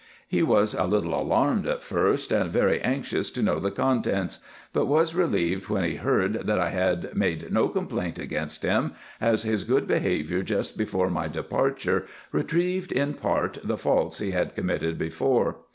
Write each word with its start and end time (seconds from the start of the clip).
He 0.27 0.41
was 0.41 0.73
a 0.73 0.85
little 0.85 1.13
alarmed 1.13 1.67
at 1.67 1.83
first, 1.83 2.31
and 2.31 2.51
very 2.51 2.81
anxious 2.81 3.29
to 3.29 3.43
know 3.43 3.59
the 3.59 3.69
contents; 3.69 4.39
but 4.73 4.87
was 4.87 5.13
relieved 5.13 5.69
when 5.69 5.83
he 5.83 5.97
heard, 5.97 6.47
that 6.47 6.57
I 6.59 6.69
had 6.71 7.15
made 7.15 7.53
no 7.53 7.67
complaint 7.69 8.17
against 8.17 8.63
him, 8.63 8.93
as 9.21 9.43
his 9.43 9.63
good 9.63 9.85
behaviour 9.85 10.41
just 10.41 10.75
before 10.75 11.11
my 11.11 11.27
departure 11.27 12.07
retrieved 12.31 12.91
in 12.91 13.13
part 13.13 13.59
the 13.63 13.77
faults 13.77 14.17
he 14.17 14.31
had 14.31 14.55
committed 14.55 14.97
before. 14.97 15.57